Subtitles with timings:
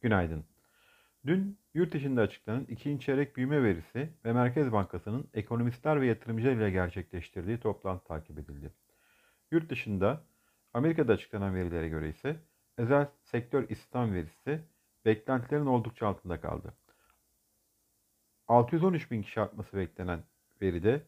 [0.00, 0.44] Günaydın.
[1.26, 6.70] Dün yurt içinde açıklanan ikinci çeyrek büyüme verisi ve Merkez Bankası'nın ekonomistler ve yatırımcılar ile
[6.70, 8.72] gerçekleştirdiği toplantı takip edildi.
[9.50, 10.24] Yurt dışında
[10.74, 12.36] Amerika'da açıklanan verilere göre ise
[12.76, 14.60] özel sektör istihdam verisi
[15.04, 16.74] beklentilerin oldukça altında kaldı.
[18.48, 20.22] 613 bin kişi artması beklenen
[20.62, 21.02] veride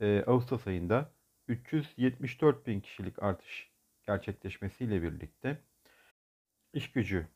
[0.00, 1.10] e, Ağustos ayında
[1.48, 3.70] 374 bin kişilik artış
[4.06, 5.58] gerçekleşmesiyle birlikte
[6.72, 7.26] iş gücü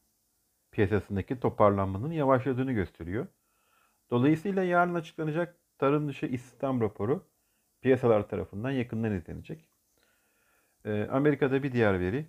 [0.77, 3.27] piyasasındaki toparlanmanın yavaşladığını gösteriyor.
[4.11, 7.27] Dolayısıyla yarın açıklanacak tarım dışı istihdam raporu
[7.81, 9.69] piyasalar tarafından yakından izlenecek.
[10.85, 12.27] Ee, Amerika'da bir diğer veri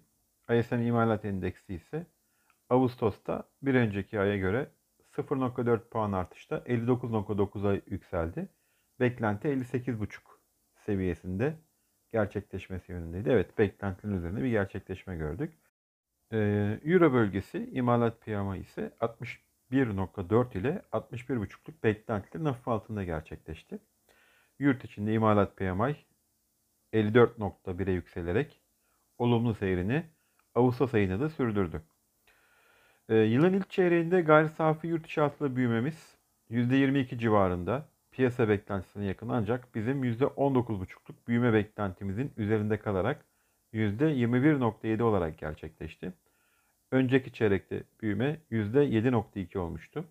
[0.49, 2.05] ISM imalat endeksi ise
[2.69, 4.71] Ağustos'ta bir önceki aya göre
[5.11, 8.49] 0.4 puan artışta 59.9'a yükseldi.
[8.99, 10.19] Beklenti 58.5
[10.75, 11.55] seviyesinde
[12.11, 13.29] gerçekleşmesi yönündeydi.
[13.29, 15.53] Evet beklentinin üzerinde bir gerçekleşme gördük.
[16.33, 23.79] Ee, Euro bölgesi imalat PMI ise 61.4 ile 61.5'luk beklentilerin hafif altında gerçekleşti.
[24.59, 25.95] Yurt içinde imalat PMI
[26.93, 28.61] 54.1'e yükselerek
[29.17, 30.03] olumlu seyrini
[30.55, 31.81] Ağustos ayında da sürdürdü.
[33.09, 36.17] Ee, yılın ilk çeyreğinde gayri safi yurt içi hasıla büyümemiz
[36.51, 43.25] %22 civarında piyasa beklentisine yakın ancak bizim %19,5'luk büyüme beklentimizin üzerinde kalarak
[43.77, 46.13] %21.7 olarak gerçekleşti.
[46.91, 50.05] Önceki çeyrekte büyüme %7.2 olmuştu.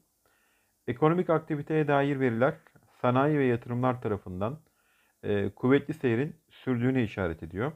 [0.86, 2.54] Ekonomik aktiviteye dair veriler
[3.00, 4.58] sanayi ve yatırımlar tarafından
[5.22, 7.72] e, kuvvetli seyrin sürdüğünü işaret ediyor.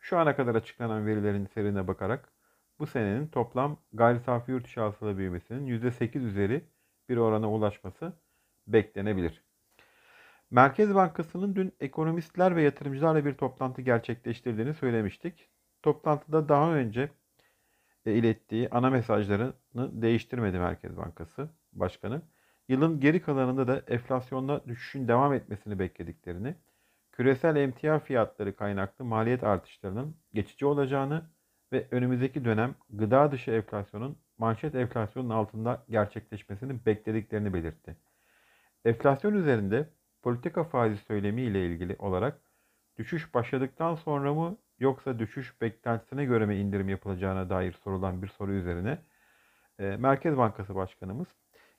[0.00, 2.32] Şu ana kadar açıklanan verilerin serine bakarak
[2.78, 6.64] bu senenin toplam gayri safi yurt içi hasıla büyümesinin %8 üzeri
[7.08, 8.12] bir orana ulaşması
[8.66, 9.43] beklenebilir.
[10.50, 15.48] Merkez Bankası'nın dün ekonomistler ve yatırımcılarla bir toplantı gerçekleştirdiğini söylemiştik.
[15.82, 17.10] Toplantıda daha önce
[18.06, 19.52] e, ilettiği ana mesajlarını
[20.02, 22.22] değiştirmedi Merkez Bankası Başkanı.
[22.68, 26.54] Yılın geri kalanında da enflasyonda düşüşün devam etmesini beklediklerini,
[27.12, 31.30] küresel emtia fiyatları kaynaklı maliyet artışlarının geçici olacağını
[31.72, 37.96] ve önümüzdeki dönem gıda dışı enflasyonun manşet enflasyonun altında gerçekleşmesini beklediklerini belirtti.
[38.84, 39.88] Enflasyon üzerinde
[40.24, 42.40] politika faizi söylemi ile ilgili olarak
[42.98, 48.52] düşüş başladıktan sonra mı yoksa düşüş beklentisine göre mi indirim yapılacağına dair sorulan bir soru
[48.52, 48.98] üzerine
[49.78, 51.28] e, Merkez Bankası Başkanımız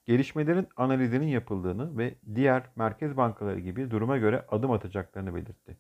[0.05, 5.77] gelişmelerin analizinin yapıldığını ve diğer merkez bankaları gibi duruma göre adım atacaklarını belirtti.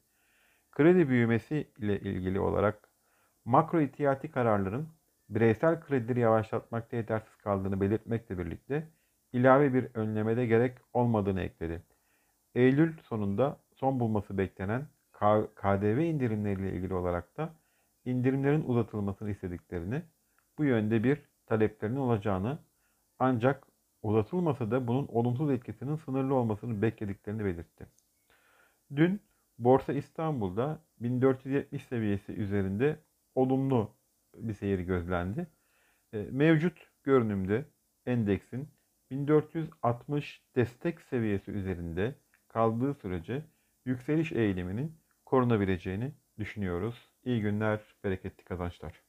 [0.71, 2.89] Kredi büyümesi ile ilgili olarak
[3.45, 4.89] makro ihtiyati kararların
[5.29, 8.87] bireysel kredileri yavaşlatmakta yetersiz kaldığını belirtmekle birlikte
[9.33, 11.94] ilave bir önlemede gerek olmadığını ekledi.
[12.55, 14.87] Eylül sonunda son bulması beklenen
[15.55, 17.55] KDV indirimleriyle ilgili olarak da
[18.05, 20.01] indirimlerin uzatılmasını istediklerini,
[20.57, 22.59] bu yönde bir taleplerinin olacağını
[23.19, 23.67] ancak
[24.03, 27.87] uzatılmasa da bunun olumsuz etkisinin sınırlı olmasını beklediklerini belirtti.
[28.95, 29.21] Dün
[29.57, 32.99] Borsa İstanbul'da 1470 seviyesi üzerinde
[33.35, 33.91] olumlu
[34.35, 35.47] bir seyir gözlendi.
[36.13, 37.65] E, mevcut görünümde
[38.05, 38.69] endeksin
[39.11, 42.15] 1460 destek seviyesi üzerinde
[42.55, 43.45] kaldığı sürece
[43.85, 47.11] yükseliş eğiliminin korunabileceğini düşünüyoruz.
[47.25, 49.04] İyi günler, bereketli kazançlar.